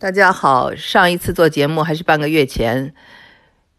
[0.00, 2.94] 大家好，上一次做节目还是半个月前，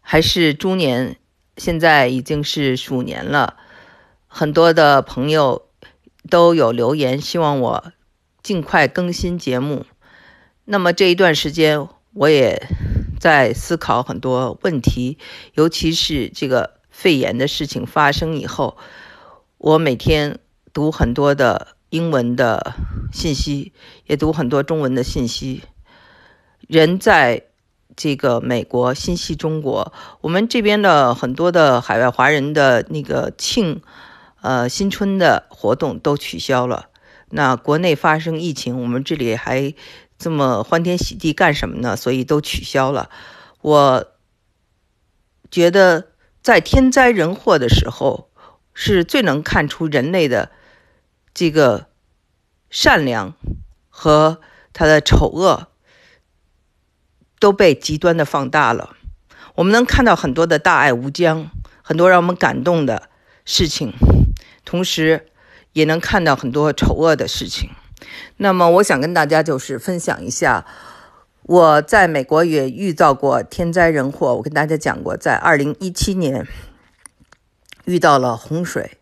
[0.02, 1.16] 还是猪年，
[1.56, 3.56] 现在已经是鼠年了。
[4.26, 5.66] 很多的朋友
[6.28, 7.92] 都有留言，希望我
[8.42, 9.86] 尽快更新节目。
[10.66, 12.68] 那么这一段时间，我也
[13.18, 15.16] 在思考很多问题，
[15.54, 18.76] 尤其是这个肺炎的事情发生以后，
[19.56, 20.38] 我每天
[20.74, 22.74] 读很多的英文的
[23.10, 23.72] 信息，
[24.04, 25.62] 也读很多中文的信息。
[26.68, 27.44] 人在
[27.96, 33.82] 这个美国、心系中国，我们这边的很多的海外华人的那个庆，
[34.40, 36.88] 呃新春的活动都取消了。
[37.28, 39.74] 那国内发生疫情，我们这里还
[40.18, 41.96] 这么欢天喜地干什么呢？
[41.96, 43.10] 所以都取消了。
[43.60, 44.06] 我
[45.50, 46.08] 觉得
[46.42, 48.30] 在天灾人祸的时候，
[48.72, 50.50] 是最能看出人类的
[51.34, 51.86] 这个
[52.70, 53.34] 善良
[53.88, 54.40] 和
[54.72, 55.69] 他的丑恶。
[57.40, 58.90] 都被极端的放大了。
[59.56, 61.50] 我们能看到很多的大爱无疆，
[61.82, 63.08] 很多让我们感动的
[63.44, 63.92] 事情，
[64.64, 65.26] 同时
[65.72, 67.70] 也能看到很多丑恶的事情。
[68.36, 70.64] 那么，我想跟大家就是分享一下，
[71.42, 74.36] 我在美国也遇到过天灾人祸。
[74.36, 76.46] 我跟大家讲过，在二零一七年
[77.86, 78.99] 遇到了洪水。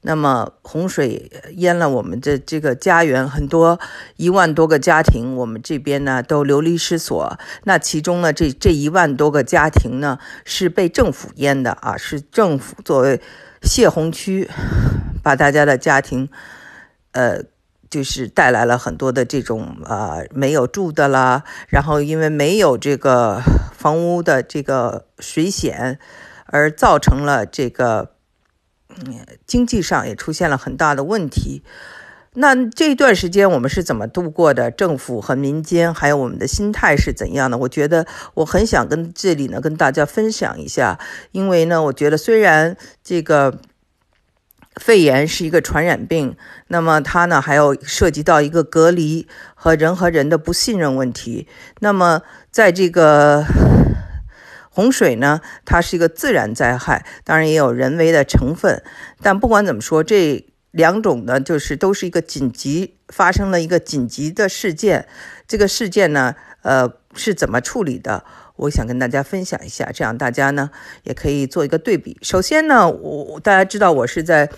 [0.00, 3.80] 那么洪水淹了我们的这个家园，很多
[4.16, 7.36] 一万多个家庭，我们这边呢都流离失所。
[7.64, 13.20] 那其中呢，这这一万多个家庭呢是被政府淹的啊，是政府作为
[13.62, 14.48] 泄洪区，
[15.20, 16.28] 把大家的家庭，
[17.10, 17.42] 呃，
[17.90, 25.98] 就是带来了很多的这种啊没有住的啦，然后因为没有这个房屋的这个水险，
[26.46, 28.12] 而造成了这个。
[29.46, 31.62] 经济上也出现了很大的问题。
[32.34, 34.70] 那这段时间我们是怎么度过的？
[34.70, 37.58] 政府和民间，还有我们的心态是怎样的？
[37.58, 41.00] 我觉得我很想跟这里呢跟大家分享一下，
[41.32, 43.58] 因为呢，我觉得虽然这个
[44.76, 46.36] 肺炎是一个传染病，
[46.68, 51.48] 那么它呢还要涉及到一个隔离和人和人的不信任问题。
[51.80, 53.44] 那么在这个
[54.78, 58.80] 洪水呢，它是一个自然灾害，当然也有人为的成分。
[59.20, 65.08] 但不管怎么说，这两种呢，就是都是一个紧急发生了一个紧急的事件。
[65.48, 68.22] 这个事件呢，呃，是怎么处理的？
[68.54, 70.70] 我想跟大家分享一下，这样大家呢
[71.02, 72.16] 也可以做一个对比。
[72.22, 74.48] 首先呢，我大家知道我是在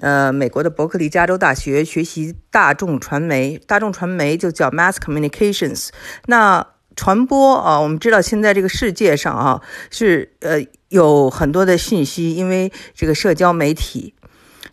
[0.00, 5.90] 呃美国的伯克利加州大学学习大众传媒，大众传媒就叫 Mass Communications。
[6.24, 6.66] 那
[6.98, 14.14] 传播啊，我们知道现在这个世界上啊是呃有很多的信息，因为这个社交媒体，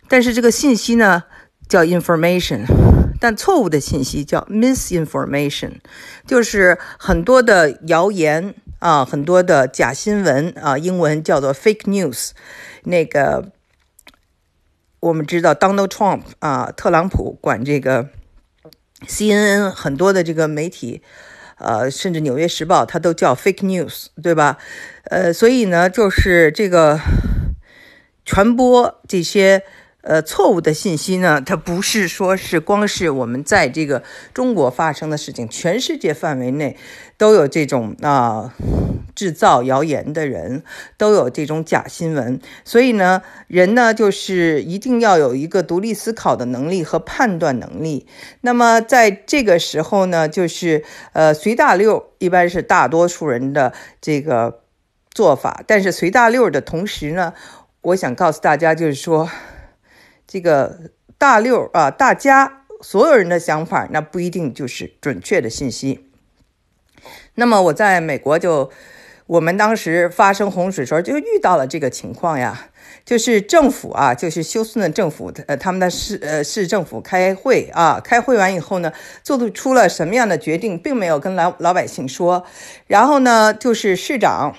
[0.08, 1.22] 但是这个信息呢
[1.68, 2.64] 叫 information，
[3.20, 5.74] 但错误的信息叫 misinformation，
[6.26, 12.30] 就是很多的谣言啊，很多的假新闻啊，英文叫做 fake news。
[12.82, 13.52] 那个
[14.98, 18.08] 我们知道 Donald Trump 啊，特朗普管这个
[19.06, 21.02] CNN 很多的这个媒体。
[21.58, 24.58] 呃，甚至《纽约时报》它都叫 fake news，对吧？
[25.04, 27.00] 呃，所以呢，就是这个
[28.24, 29.62] 传播这些
[30.06, 34.02] 呃错误的信息呢，它不是说是光是我们在这个
[34.32, 36.76] 中国发生的事情，全世界范围内
[37.18, 38.54] 都有这种啊。
[39.16, 40.62] 制造谣言的人
[40.98, 48.06] 都有这种假新闻，所以呢，人呢就是一定要有一个独立思考的能力和判断能力。
[48.42, 50.84] 那么在这个时候呢，就是
[51.14, 54.60] 呃随大溜，一般是大多数人的这个
[55.10, 55.64] 做法。
[55.66, 57.32] 但是随大溜的同时呢，
[57.80, 59.30] 我想告诉大家，就是说
[60.26, 66.10] 这个大六啊，大家所有人的想法，那不一定就是准确的信息。
[67.34, 68.70] 那么我在美国就。
[69.28, 72.68] 我们当时发生洪水时候就遇到了这个情况呀，
[73.04, 78.92] 就是政府啊，就是休斯顿政府，呃，他们的市呃市政府开会啊，开会完以后呢，
[79.24, 82.44] 做出了什么样的决定，并没有跟老老百姓说，
[82.86, 84.54] 然后呢，就是市长。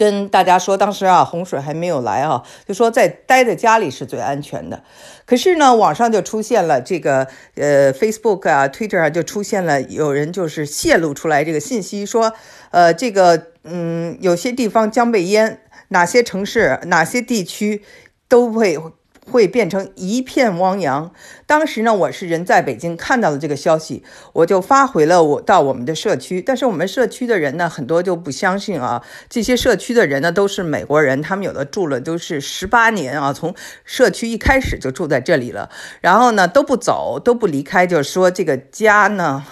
[0.00, 4.82] 跟大家说，当时啊，洪水还没有来啊，就说在待在家里是最安全的。
[5.26, 12.32] 可是呢，网上就出现了这个呃，Facebook 啊，Twitter 啊，就出现了有人就是泄露出来这个信息，说
[12.70, 17.82] 呃，这个嗯，有些地方将被淹，哪些城市、哪些地区
[18.26, 18.78] 都会。
[19.26, 21.12] 会变成一片汪洋。
[21.46, 26.40] 当时呢，我是人在北京，看到了这个消息，我就发回了我到我们的社区。
[26.40, 29.04] 但是我们社区的人呢，很多就不相信啊。
[29.28, 35.70] 这些社区的人呢，都是美国人，他们有的住了都是十八年啊，从社区一开始就住在这里了，
[36.00, 39.44] 然后呢都不走，都不离开，就是说这个家呢。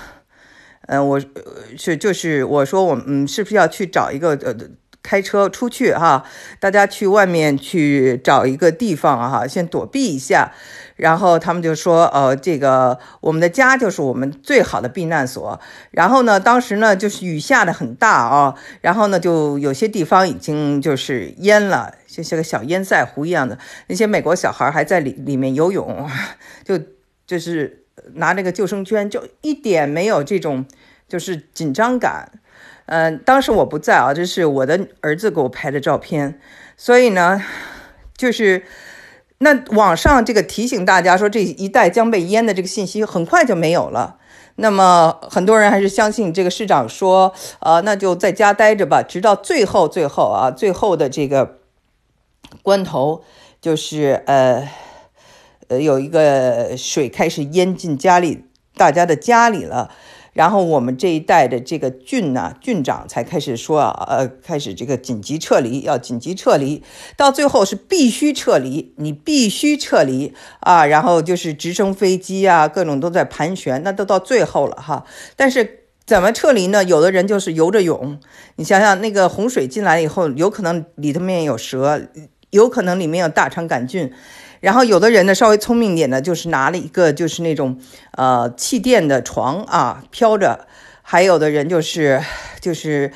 [0.86, 1.20] 嗯，我
[1.76, 4.54] 是就是我说我们是不是要去找一个呃
[5.08, 6.22] 开车出去哈，
[6.60, 10.52] 大家去外面去找一个地方哈，先躲避一下。
[10.96, 15.58] 然后他们就说，呃，这个我们的家就是我们最好的避难所。
[15.92, 23.58] 然后呢，当时呢就是雨下的很大啊，然后呢就有些地方已经就是淹了，就像个小堰塞湖一样的。
[23.86, 26.06] 那些美国小孩还在里里面游泳，
[26.66, 26.78] 就
[27.26, 27.84] 就是
[28.14, 30.66] 拿那个救生圈，就一点没有这种
[31.08, 32.30] 就是紧张感。
[32.86, 36.40] 嗯，当时我不在啊，这是我的儿子给我拍的照片。
[36.76, 37.42] 所以呢，
[38.16, 38.64] 就是。
[39.40, 44.16] 那网上这个提醒大家说这一带将被淹的这个信息很快就没有了。
[44.56, 51.58] 那么很多人还是相信这个市长说，呃，那就在家待着吧，直到最后最后啊，最后的这个
[52.64, 53.22] 关头，
[53.60, 54.68] 就是呃
[55.68, 58.44] 呃有一个水开始淹进家里
[58.76, 59.92] 大家的家里了。
[60.32, 66.82] 然后我们这一代的这个郡呢，郡长才开始说，呃，开始这个紧急撤离，要紧急撤离，
[67.16, 70.86] 到最后是必须撤离，你必须撤离啊。
[70.86, 75.04] 然后就是直升飞机啊，各种都在盘旋，那都到最后了哈。
[75.34, 76.84] 但是怎么撤离呢？
[76.84, 78.18] 有的人就是游着泳，
[78.56, 82.00] 你想想那个洪水进来以后，有可能里头面有蛇，
[82.50, 84.12] 有可能里面有大肠杆菌。
[84.60, 87.80] 然后有的人呢稍微聪明一点的，就是拿了一个就是那种
[88.12, 90.66] 呃气垫的床啊飘着，
[91.02, 92.20] 还有的人就是
[92.60, 93.12] 就是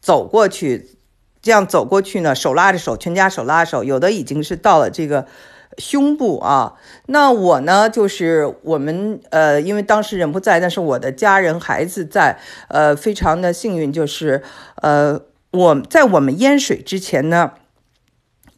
[0.00, 0.96] 走过去，
[1.42, 5.26] 这样走过去呢，手拉着手，全家手拉手，有的已经是到了这个
[5.76, 6.74] 胸部啊。
[7.06, 12.38] 那我呢，就是我们呃，因为当时人不在，但是我的家人孩子在，
[12.68, 14.42] 呃，非常的幸运，就是
[14.76, 17.52] 呃我在我们淹水之前呢。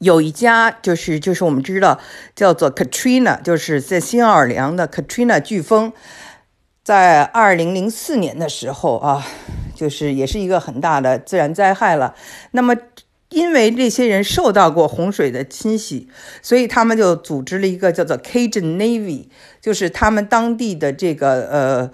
[0.02, 2.00] 有一家就是就是我们知道
[2.34, 5.92] 叫做 Katrina，就是在新奥尔良的 Katrina 飓风，
[6.82, 9.24] 在二零零四年的时候啊，
[9.76, 12.16] 就是也是一个很大的自然灾害了。
[12.50, 12.74] 那么
[13.28, 16.08] 因为这些人受到过洪水的侵袭，
[16.42, 19.28] 所以他们就组织了一个叫做 Cajun Navy，
[19.60, 21.90] 就是他们当地的这个呃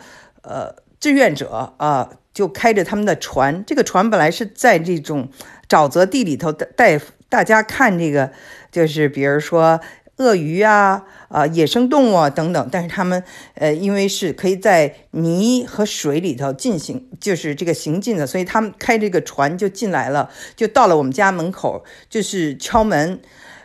[0.50, 3.62] 呃志愿者啊，就开着他们的船。
[3.66, 5.28] 这个船本来是在这种
[5.68, 6.98] 沼泽地里头的带。
[7.28, 8.30] 大家看这个，
[8.72, 9.80] 就是比如说
[10.16, 13.22] 鳄鱼啊、啊野生动物啊等等，但是他们
[13.54, 23.20] 呃，因为是可以在泥和水里头进行，就是这个行进的，所以他们开这个船就进来了，就到了我们家门口，就是敲门。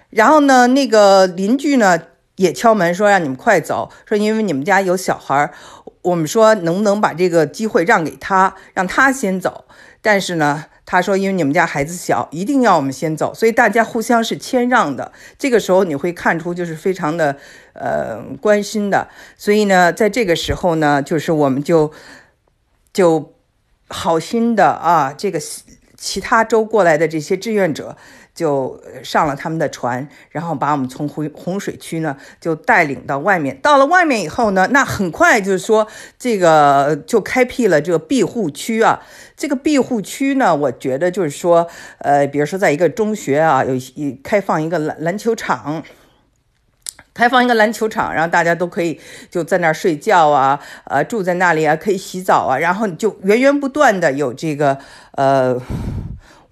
[0.09, 1.97] 然后呢，那个邻居呢
[2.35, 5.51] 也敲门说让你们快走，说因为你们家有小孩，
[6.03, 9.65] 我们说能不能把这个机会让给他，让他先走。
[10.01, 10.65] 但是呢。
[10.85, 15.11] 他说：“因为你们家孩子小，一定要我们先走，所以大家互相是谦让的。
[15.37, 17.37] 这个时候你会看出就是非常的，
[17.73, 19.07] 呃，关心的。
[19.37, 21.91] 所以呢，在这个时候呢，就是我们就
[22.91, 23.33] 就
[23.87, 25.39] 好心的啊，这个
[25.97, 27.97] 其他州过来的这些志愿者。”
[28.33, 33.55] 就上了他们的船，然后把我们从洪洪水区呢就带领到外面。
[33.61, 35.87] 到了外面以后呢，那很快就是说
[36.17, 39.01] 这个就开辟了这个庇护区啊。
[39.37, 41.67] 这个庇护区呢，我觉得就是说，
[41.99, 45.83] 呃，比如说在一个中学啊，有一开放一个篮篮球场，
[47.13, 48.99] 开放一个篮球场，然后大家都可以
[49.29, 54.79] 就在那儿睡觉啊，呃，住在那里啊，可以洗澡啊，然后就源源不断的有这个
[55.11, 55.61] 呃。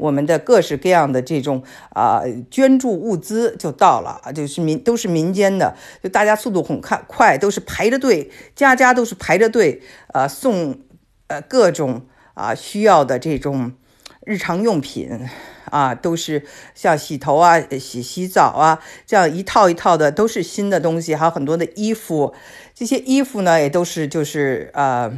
[0.02, 10.80] 我们的各式各样的这种啊捐助物资就到了啊，就是民都是民间的，就大家速度很快快，都是排着队，家家都是排着队啊送
[11.28, 13.74] 呃各种啊需要的这种
[14.26, 15.30] 日常用品
[15.70, 16.44] 啊，都是
[16.74, 22.34] 像洗头啊、洗洗澡啊这样一套一套的都是新的东西，还有很多的衣服，
[22.74, 25.14] 这些衣服呢也都是就是呃。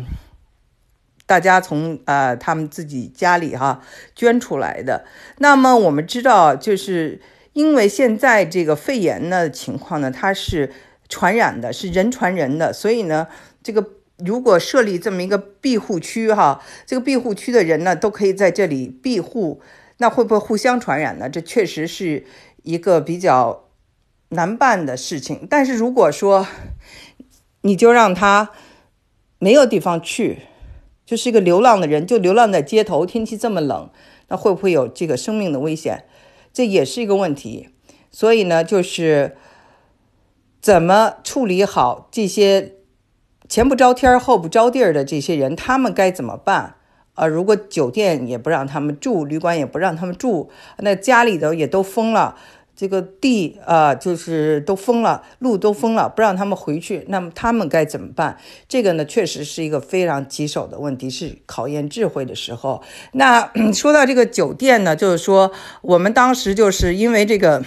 [1.33, 3.81] 大家从呃他们自己家里哈
[4.15, 5.03] 捐出来的。
[5.39, 7.19] 那么我们知道，就是
[7.53, 10.71] 因为现在这个肺炎的情况呢，它是
[11.09, 13.27] 传染的，是人传人的，所以呢，
[13.63, 13.83] 这个
[14.17, 19.59] 如果设立这么一个庇护区哈，这个庇护区的人呢都可以在这里庇护，
[19.97, 21.27] 那会不会互相传染呢？
[21.27, 22.27] 这确实是
[22.61, 23.69] 一个比较
[24.29, 25.47] 难办的事情。
[25.49, 26.45] 但是如果说
[27.61, 28.51] 你就让他
[29.39, 30.43] 没有地方去。
[31.05, 33.05] 就是一个流浪的人，就流浪在街头。
[33.05, 33.89] 天气这么冷，
[34.29, 36.05] 那会不会有这个生命的危险？
[36.53, 37.69] 这也是一个问题。
[38.11, 39.35] 所以呢，就是
[40.61, 42.75] 怎么处理好这些
[43.49, 46.75] 前不着天后不着地儿的这些人，他们该怎么办？
[47.15, 52.35] 啊，如果酒店也不让他们住，旅馆也不让他们住，那家里头也都封了，
[52.75, 57.05] 这个地啊，就是都封了，路都封了，不让他们回去。
[57.07, 58.37] 那么他们该怎么办？
[58.67, 62.81] 这个呢，确实是一个非常棘手的问题，是考验智慧的时候。
[63.13, 65.51] 那说到这个酒店呢，就是说
[65.81, 67.63] 我们当时就是因为这个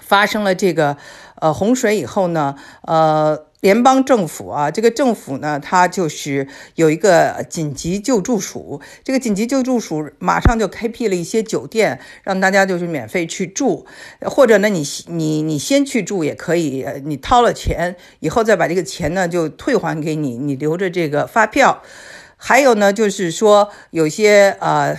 [0.00, 0.96] 发生了这个
[1.40, 3.46] 呃洪水以后呢，呃。
[3.62, 8.80] 联邦政府啊，这个政府呢，它就是有一个紧急救助署。
[9.04, 13.86] 这个紧急救助署马上就开辟了一些酒店，让大家就是免费去住，
[14.22, 21.82] 或者呢，你你你先去住也可以，你掏了钱以后再把这个钱呢就退还给你，你留着这个发票。
[22.36, 24.96] 还有呢，就是说有些呃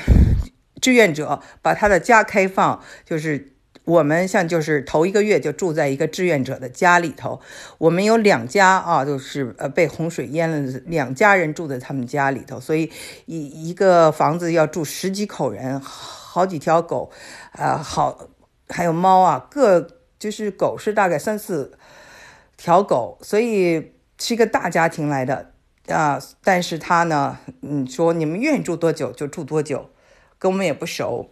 [0.80, 3.53] 志愿者把他的家开放，就是。
[3.86, 7.42] 我们像就是头一个月就住在一个志愿者的家里头，
[7.78, 12.90] 我们有两家啊，就是呃被洪水淹了，两家人住在他们家里头，所以
[13.26, 17.12] 一一个房子要住十几口人，好几条狗，
[17.52, 18.30] 啊好
[18.70, 19.86] 还有猫啊，各
[20.18, 21.78] 就是狗是大概三四
[22.56, 25.52] 条狗，所以是一个大家庭来的
[25.88, 26.18] 啊。
[26.42, 29.90] 但是他呢，嗯，说你们愿意住多久就住多久，
[30.40, 31.30] 跟我们也不熟。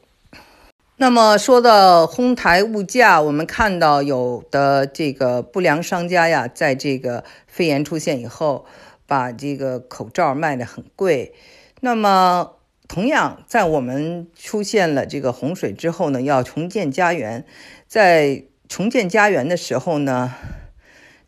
[1.01, 8.67] 那么说到哄抬物价，我们看到有的这个不良商家呀，在这个肺炎出现以后，
[9.07, 11.33] 把这个口罩卖得很贵。
[11.79, 12.51] 那么
[12.87, 17.47] 同样，在我们出现了这个洪水之后呢，要重建家园，
[17.87, 20.35] 在重建家园的时候呢，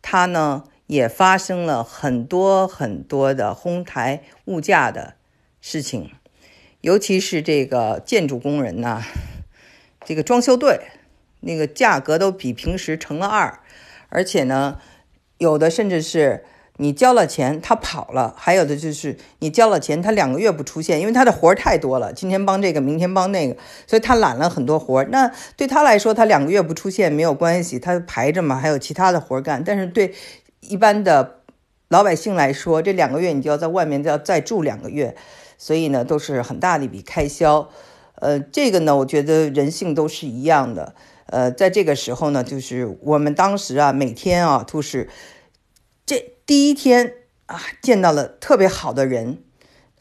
[0.03, 5.15] 它呢也发生了很多很多的哄抬物价的
[5.59, 6.11] 事情，
[6.81, 9.01] 尤其是这个建筑工人呢。
[10.05, 10.79] 这个装修队，
[11.41, 13.59] 那个价格都比平时乘了二，
[14.09, 14.79] 而且呢，
[15.37, 16.45] 有的甚至是
[16.77, 23.55] 你交了钱他跑了，还有的就是你交了钱他两个月不出现，因为他的活儿太多了，今天帮这个，明天帮那个，
[23.85, 25.07] 所以他揽了很多活儿。
[25.11, 29.63] 那对他来说，他两个月不出现没有关系，他排着嘛，还有其他的活儿干。
[29.63, 30.13] 但是对
[30.61, 31.41] 一般的
[31.89, 35.15] 老百姓来说，这两个月你就要在外面要再住两个月，
[35.59, 37.69] 所以呢，都是很大的一笔开销。
[38.15, 40.95] 呃，这个呢，我觉得人性都是一样的。
[41.25, 45.09] 呃，在这个时候呢，就是我们当时啊，每天啊，都是
[46.05, 47.13] 这第一天
[47.47, 49.39] 啊，见到了特别好的人，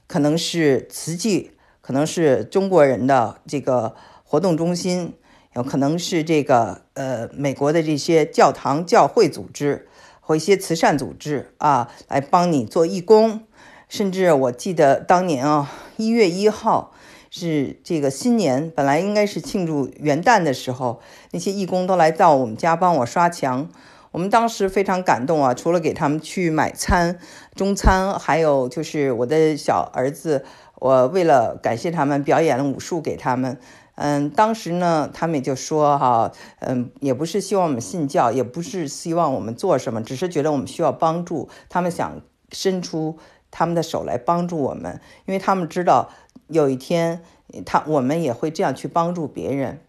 [0.06, 5.14] 可能是慈济，可能是中国人的这个活动中心，
[5.54, 9.88] 有可能是这个呃美国的这些教堂、教会组织
[10.20, 13.44] 或一些慈善组织啊，来帮你做义工。
[13.88, 16.92] 甚至我记得当年啊，一月一号。
[17.34, 23.70] 是这个新年本来应该是庆祝元旦的时候，那些义工都来到我们家帮我刷墙，
[24.10, 25.54] 我们当时非常感动啊！
[25.54, 27.18] 除了给他们去买餐
[27.54, 33.56] 中餐，还有就是我的小儿子，我为了感谢他们，表演了武术给他们。
[33.94, 42.20] 嗯，当时呢，他们也就说哈，嗯，也不是希望我们信教，也不是希望我们做什么，只是觉得我们需要帮助，他们想
[42.50, 43.16] 伸出
[43.50, 46.10] 他们的手来帮助我们，因为他们知道。
[46.52, 47.22] 有一天，
[47.64, 49.80] 他我们也会这样去帮助别人，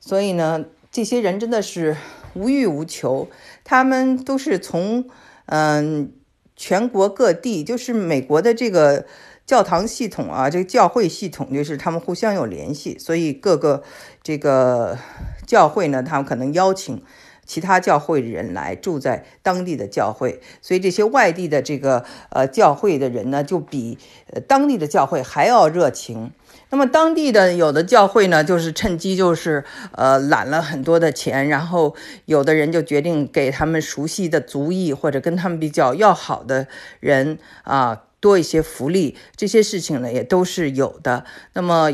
[0.00, 1.96] 所以呢，这些人真的是
[2.34, 3.28] 无欲无求，
[3.64, 5.04] 他们都是从
[5.46, 6.12] 嗯
[6.56, 9.06] 全国各地，就是美国的这个
[9.44, 13.82] 教堂系统啊，这个教会系统，就是他们互相有联系，所以各个
[14.22, 14.98] 这个
[15.46, 17.02] 教会呢，他们可能邀请。
[17.44, 23.98] 其他教会的人来住在当地的教会，所以这些外地的这个呃教会的人呢，就比
[24.32, 26.32] 呃当地的教会还要热情。
[26.70, 36.66] 那么当地的有的教会呢，就是趁机就是呃揽了很多的钱，然后有的人就决定给他们熟悉的族裔或者跟他们比较要好的
[36.98, 39.16] 人啊多一些福利。
[39.36, 41.24] 这些事情呢也都是有的。
[41.52, 41.92] 那么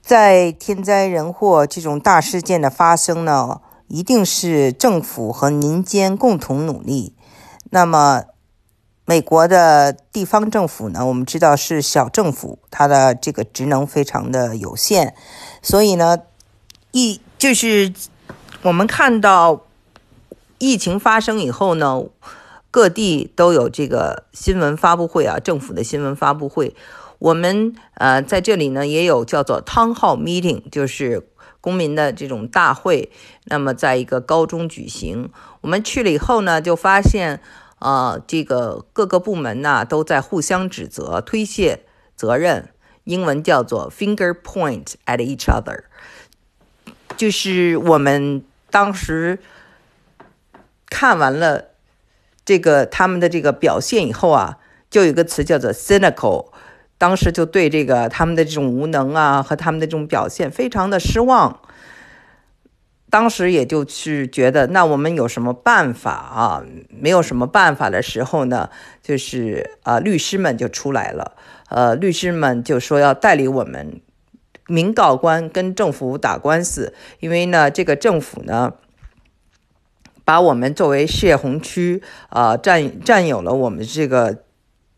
[0.00, 3.60] 在天灾人祸这种大事件的发生呢？
[3.92, 7.12] 一定是政府和民间共同努力。
[7.70, 8.22] 那么，
[9.04, 11.04] 美国的地方政府呢？
[11.04, 15.12] 我们知道是小政府，它的这个职能非常的有限，
[15.60, 16.18] 所以呢，
[16.92, 17.92] 疫就是
[18.62, 19.62] 我们看到
[20.58, 22.04] 疫情发生以后呢，
[22.70, 26.76] 各地都有这个新闻发布会啊，政府的新闻发布会。
[27.18, 31.26] 我们呃在这里呢也有叫做 Town Hall Meeting，就是。
[31.60, 33.10] 公民的这种大会，
[33.44, 35.30] 那么在一个高中举行。
[35.60, 37.40] 我们去了以后呢，就发现，
[37.80, 41.84] 呃，这个各个部门呢都在互相指责、推卸
[42.16, 42.70] 责任，
[43.04, 45.84] 英文叫做 finger point at each other。
[47.16, 49.38] 就是我们当时
[50.88, 51.66] 看完了
[52.44, 56.49] 这个他们的这个表现以后啊，就有个词叫做 cynical。
[57.00, 61.62] 当时就对这个他们的这种无能啊和他们的这种表现非常的失望。
[63.08, 66.62] 当时也就是觉得，那我们有什么办法啊？
[66.90, 68.68] 没有什么办法的时候呢，
[69.02, 71.32] 就是啊，律师们就出来了。
[71.70, 74.02] 呃，律师们就说要代理我们
[74.66, 78.74] 民告官跟政府打官司，因为呢，这个政府呢，
[80.26, 84.44] 把我们作为泄洪区啊，占占有了我们这个。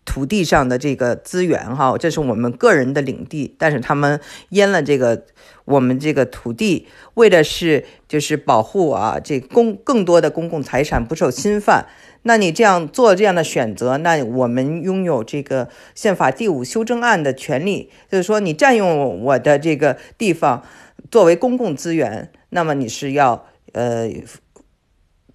[0.04, 5.24] 土地上的这个资源，哈，这是我们个人的领地，但是他们淹了这个
[5.64, 11.86] 我们这个土地，为的是就是保护啊，这公更多的公共财产不受侵犯。
[12.22, 20.64] 那你这样做这样的选择，那我们拥有这个宪法第五修正案的权利，就是说你占用我的这个地方
[21.12, 24.10] 作为公共资源，那么你是要呃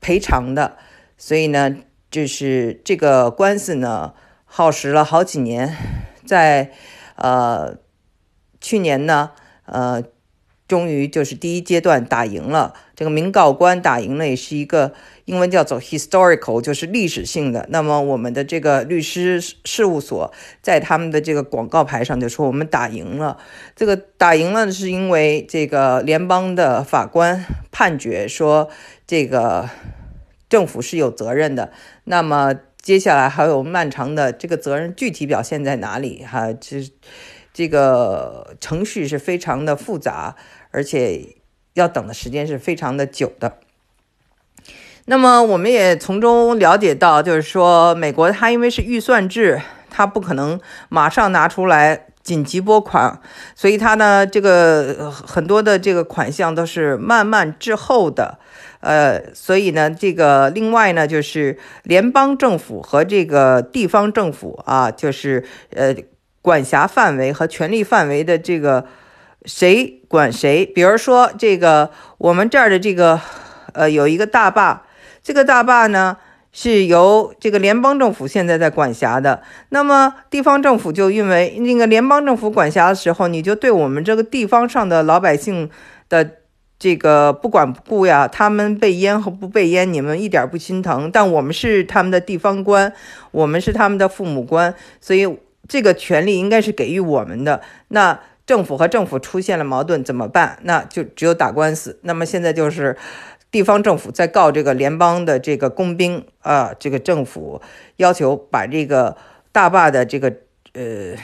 [0.02, 0.78] 赔偿的。
[1.18, 1.78] 所以呢，
[2.12, 4.14] 就是这个官司呢。
[4.50, 5.76] 耗时了好几年，
[6.26, 6.72] 在
[7.16, 7.76] 呃
[8.60, 9.32] 去年呢，
[9.66, 10.02] 呃，
[10.68, 12.74] 终于就是第一阶段打赢了。
[12.96, 14.94] 这个民告官打赢了，也是一个
[15.26, 17.68] 英文叫做 historical，就是历史性的。
[17.70, 23.38] 那么我们的这个律师事务所在他们的这个广告牌上就说我们打赢了。
[23.76, 28.70] 这个打赢了是因为这个联邦的法官判决说
[29.06, 29.70] 这个
[30.50, 31.72] 政府是有责任的。
[32.06, 32.56] 那么。
[32.88, 36.24] 接下来还有漫长的这个责任具体表现在哪里？
[36.24, 36.90] 哈，这
[37.54, 40.38] 这个程序是非常的复杂，
[40.72, 41.36] 而且
[41.74, 43.58] 要等的时间是非常的久的。
[45.04, 53.22] 那么我们也从中了解到，就是说美国它因为是预算制，它不可能马上拿出来紧急拨款，
[53.56, 58.38] 所以它呢这个很多的这个款项都是慢慢滞后的。
[58.82, 65.96] 呃，所以呢，这个另外呢，就是联邦政府和这个地方政府啊，就是呃，
[66.42, 68.86] 管辖范围和权力范围的这个
[69.46, 70.66] 谁管谁。
[70.66, 73.22] 比如说，这个我们这儿的这个
[73.72, 74.84] 呃，有一个大坝，
[75.24, 76.18] 这个大坝呢
[76.60, 79.44] 是由这个联邦政府现在在管辖的。
[79.70, 85.70] 那么地方政府就因为那个联邦政府管辖的时候，你就对我们这个地方上的老百姓
[86.10, 86.32] 的。
[86.80, 91.10] 这个不管不顾呀，他们被淹和不被淹，你们一点不心疼。
[91.12, 92.94] 但我们是他们的地方官，
[93.32, 95.28] 我们是他们的父母官，所以
[95.68, 97.62] 这个权利应该是给予我们的。
[97.88, 100.60] 那政府和政府出现了矛盾怎么办？
[100.62, 101.98] 那就只有打官司。
[102.04, 102.96] 那么现在就是
[103.50, 107.62] 地方政府在告这个联邦的这个工兵啊，这个政府
[107.96, 109.16] 要求把这个
[109.52, 110.34] 大坝的这个
[110.74, 111.16] 呃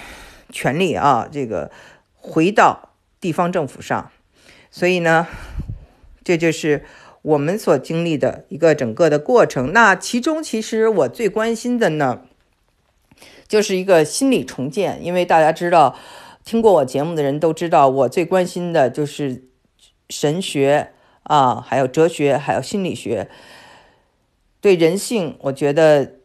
[0.50, 1.70] 权利啊，这个
[2.16, 4.10] 回到地方政府上。
[4.72, 5.28] 所以呢，
[6.24, 6.86] 这就是
[7.22, 9.74] 我们所经历的一个整个的过程。
[9.74, 12.22] 那其中，其实我最关心的呢，
[13.48, 15.04] 就是一个心理重建。
[15.04, 15.96] 因为大家知道，
[16.46, 19.44] 听过我节目的人都知道，我最关心的就是
[20.10, 20.93] 神学
[21.24, 23.30] 啊，还有哲学，还有心理学。
[24.62, 26.20] 对人性，我觉得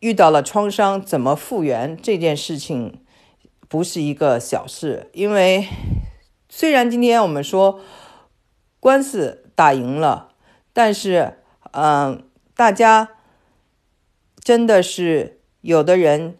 [0.00, 3.02] 遇到了创伤，怎么复原这件事情，
[3.68, 5.68] 不是一个小事，因为。
[6.56, 7.80] 虽然今天我们说
[8.78, 10.34] 官司打赢了，
[10.72, 11.38] 但是，
[11.72, 13.08] 嗯，大家
[14.38, 16.38] 真的是有的人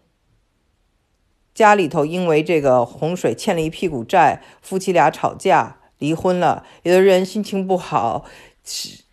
[1.53, 8.25] 家里头因为这个洪水欠了一屁股债，夫妻俩吵架离婚了；有的人心情不好，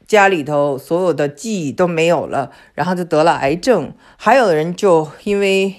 [0.07, 5.75] 家里头所有的记忆都没有了，然后就得了癌症；还有的人就因为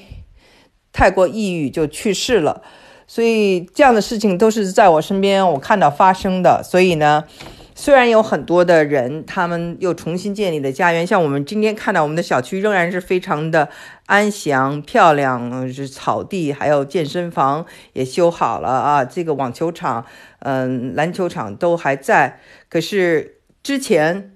[0.92, 2.62] 太过抑郁就去世了。
[3.06, 6.62] 所以这样的事情都是在我身边我看到发生的。
[6.64, 7.24] 所以呢，
[7.82, 13.68] 虽然有很多的人他们又重新建立了家园，像我们今天看到我们的小区仍然是非常的
[14.06, 20.06] 安详漂亮，是草地，还有健身房也修好了啊，这个网球场、
[20.38, 22.38] 嗯篮球场都还在。
[22.68, 24.32] 可是之前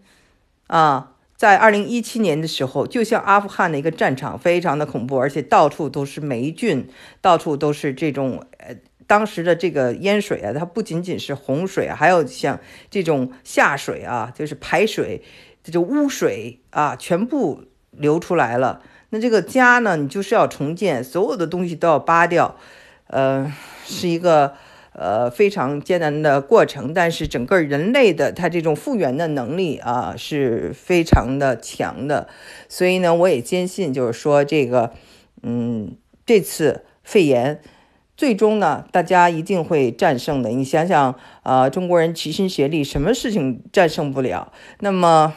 [0.66, 1.12] 啊。
[1.37, 6.88] 在二零一七年的时候，就像阿富汗的一个战场，非常的恐怖，而且到处都是霉菌，
[7.20, 8.74] 到处都是这种呃，
[9.07, 15.23] 当时的这个淹水啊，它不仅仅是洪水，还有像这种下水啊，就是排水，
[15.62, 18.83] 这就污水啊，全部流出来了。
[19.11, 22.57] 那这个家呢，你就是要重建，所有的东西都要扒掉，
[23.07, 23.53] 呃，
[23.85, 24.55] 是一个。
[24.99, 32.29] 呃，非常艰难的过程，但是整个人类的它这种复原的能力啊是非常的强的，
[32.66, 34.95] 所以呢，我也坚信，就是说这个，
[35.42, 37.61] 嗯，这次肺炎
[38.16, 40.48] 最终呢，大家一定会战胜的。
[40.48, 44.50] 你想想啊，中国人齐心协力，什么事情战胜不了？
[44.81, 45.35] 那么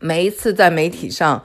[0.00, 1.44] 每一次在媒体上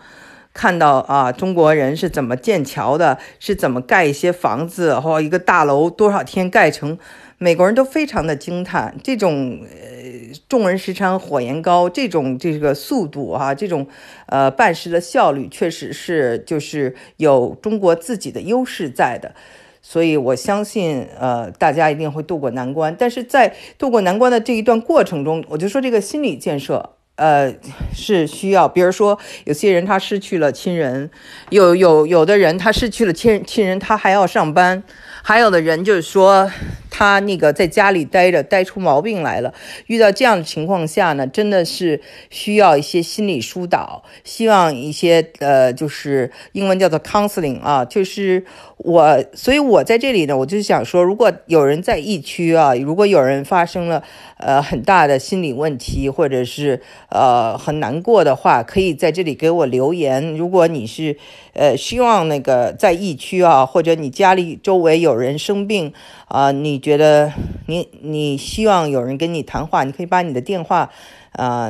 [0.54, 6.98] 看到啊，中国人是怎么建桥的，是怎么盖一些房子，或一个大楼多少天盖成，
[7.38, 8.96] 美国人都非常的惊叹。
[9.04, 13.86] 这种呃，众人拾柴火焰高，这种这个速度啊，这种
[14.28, 19.36] 呃办事的效率，确实是就是有中国自己的优势在的。
[19.82, 22.96] 所以我相信，呃，大家一定会渡过难关。
[22.98, 26.92] 但是在渡过难关的这一段过程中，我就说这个心理建设。
[27.18, 27.54] 呃，
[27.94, 31.12] 是需要，比如说，有些人他失去了亲人，
[31.50, 34.82] 有有有的人他失去了亲亲人，他还要上班，
[35.22, 36.50] 还有的人就是说。
[36.94, 39.54] 他那个在家里待着，待出毛病来了。
[39.88, 48.46] 遇到这样的情况下呢，真的是需要一些心理疏导，希望一些呃，就是英文叫做 counseling 啊，就是
[48.84, 54.02] 我，所以我在这里呢，我就想说，如果有人在疫区啊，如果有人发生了
[54.38, 60.36] 呃很大的心理问题，或者是呃很难过的话，可以在这里给我留言。
[60.36, 61.18] 如果你是
[61.54, 65.94] 呃希望那个在疫区啊，或者你家里周围有人生病。
[66.28, 67.34] 啊，你觉得
[67.68, 70.90] 你你希望有人跟你谈话，你可以把你的电话，
[71.34, 71.70] 啊，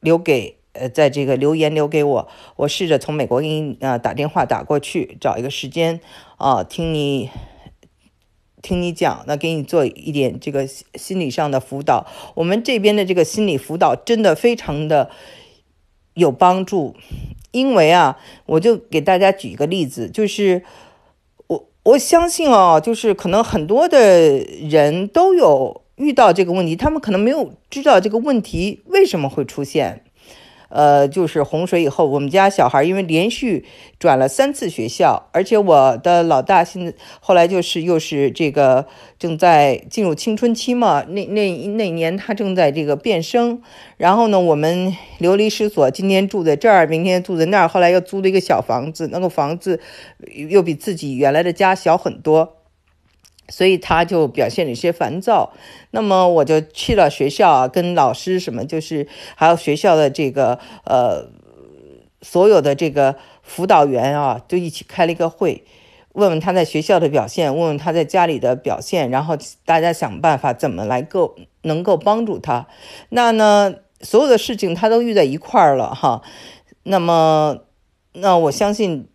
[0.00, 6.00] 留给呃，在这个留言留给我，我试着从美国给你啊打电话打过去，找一个时间
[6.36, 7.30] 啊，听你
[8.62, 12.06] 听你讲，那给你做一点这个心理上的辅导。
[12.34, 15.10] 我们这边的这个心理辅导真的非常的
[16.14, 16.94] 有帮助，
[17.50, 20.62] 因为啊，我就给大家举一个例子，就是。
[21.46, 24.36] 我我相信哦，就是可能很多的
[24.68, 30.04] 人都有遇到这个问题，他们可能没有知道这个问题为什么会出现。
[30.68, 33.64] 呃，就是洪水以后，我们家小孩因为连续
[33.98, 38.86] 转了三次学校，而且我的老大现在后来就是又是这个
[39.18, 43.62] 正在进入青春期嘛，那那那年他正在这个变声，
[43.96, 49.80] 然后呢，我们流离失所，今天住在这儿，明天住在那儿，后来又租了一个小房子，那个房子
[50.50, 52.57] 又比自己原来的家小很多。
[53.48, 55.52] 所以他就表现了一些烦躁，
[55.90, 61.30] 那么我就去了学校啊，跟老师什么，就是还有学校的这个呃
[62.20, 65.64] 所有的这个辅导员啊，就一起开了一个会，
[66.12, 72.66] 问问他在学校的表现，问问他在家里的表现，然后大家想办法怎么来够能够帮助他。
[73.08, 76.22] 那呢，所有的事情他都遇在一块儿了哈。
[76.82, 77.60] 那么，
[78.12, 79.08] 那我相信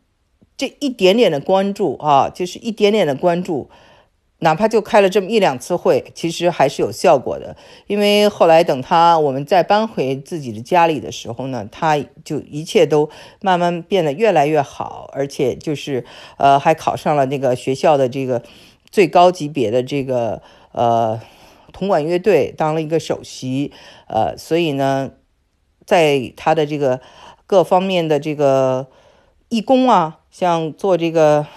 [0.57, 3.69] 这一点点的关注啊，就是一点点的关注。
[4.43, 7.55] 哪怕就开了这么一两次会，其实还是有效果的。
[7.87, 13.09] 因为后来等他我们再搬回自己的家里的时候呢，他就一切都
[13.41, 16.05] 慢慢变得越来越好，而且就是
[16.37, 18.43] 呃还考上了那个学校的这个
[18.91, 20.41] 最高级别的这个
[20.73, 21.19] 呃
[21.71, 23.71] 铜管乐队，当了一个首席。
[24.07, 25.11] 呃，所以呢，
[25.85, 26.99] 在他的这个
[27.47, 28.87] 各方面的这个
[29.47, 31.47] 义工啊，像做这个。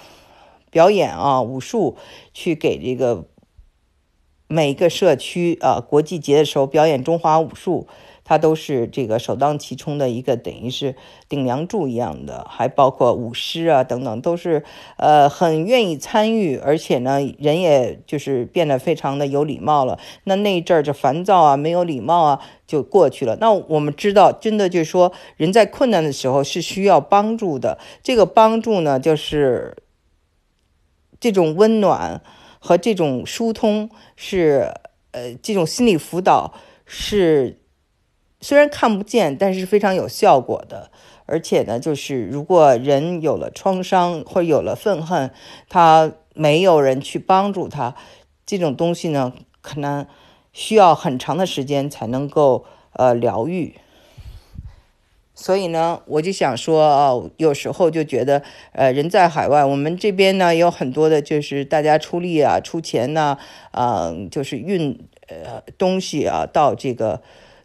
[0.70, 1.96] 表演啊，武术
[2.32, 3.24] 去给这个
[4.48, 7.88] 每一个社区啊，国际节的时候表演中华武术，
[8.22, 10.94] 他都是这个首当其冲的一个，等于是
[11.28, 12.46] 顶梁柱一样的。
[12.48, 14.62] 还包括舞狮啊等等，都是
[14.98, 19.98] 呃很愿意参与，而且呢，人也就是变得非常的有礼貌了。
[20.24, 23.36] 那那一阵儿就烦躁啊，没有礼貌啊，就过去了。
[23.40, 27.78] 那我们知道，真的就是说，人在困难的时候是需要帮助的。
[28.02, 29.76] 这个帮助呢，就是。
[31.20, 32.20] 这种温暖
[32.58, 34.72] 和这种疏通是，
[35.12, 37.60] 呃，这种心理辅导是
[38.40, 40.90] 虽然看不见，但是非常有效果的。
[41.28, 45.32] 而且呢，就是如果人有了创伤或有了愤恨，
[45.68, 47.96] 他没有人去帮助他，
[48.44, 50.06] 这种东西呢，可能
[50.52, 53.74] 需要很长的时间才能够呃疗愈。
[55.38, 63.36] 所以呢，我就想说啊，有时候就觉得，呃，人在海外，我们这边呢有很多的，就是大家出力啊、出钱呢，
[63.70, 67.20] 啊，就是运呃东西啊到这个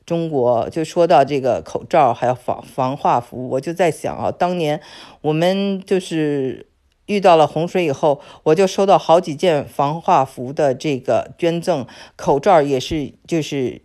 [0.06, 0.70] 中国。
[0.70, 4.82] 就说到这个口罩还有防防化服，我就在想啊，当年
[5.22, 6.68] 我们就是
[7.06, 13.82] 遇到了洪水以后，我就收到好几件防化服的这个捐赠，口罩也是，就是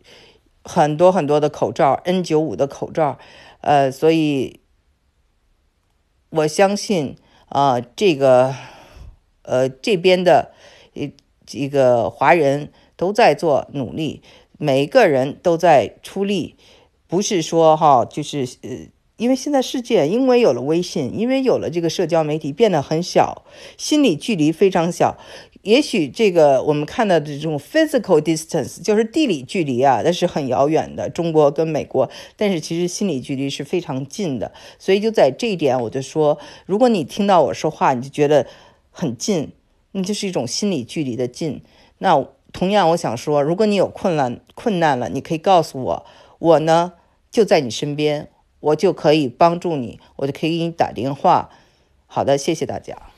[0.65, 3.17] 很多很多的口罩，N 九五的口罩。
[3.67, 4.61] 呃，所以
[6.31, 7.17] 我相信
[7.49, 8.55] 啊，这个
[9.43, 10.53] 呃这边的
[10.93, 11.13] 一
[11.51, 14.23] 一个华人都在做努力，
[14.57, 16.55] 每一个人都在出力，
[17.09, 23.45] 不是说哈，就是呃，因为现在世界因为有了微信，因为有了这个社交媒体变得很小，
[23.77, 25.19] 心理距离非常小。
[25.67, 34.53] 也许这个我们看到的这种 physical distance 就是地理距离啊，那是很遥远的，中国跟美国，但是其实心理距离是非常近的。
[34.79, 38.47] 所以就在这一点，我就说，如果你听到我说话，你就觉得
[38.93, 39.51] 很近，
[39.91, 41.61] 那就是一种心理距离的近。
[41.99, 46.07] 那同样，我想说，如果你有困难困难了，你可以告诉我，
[46.39, 46.93] 我呢
[47.33, 48.29] 就在你身边，
[48.61, 51.51] 我就可以帮助你，我就可以给你打电话。
[52.07, 53.16] 好的，谢谢大家。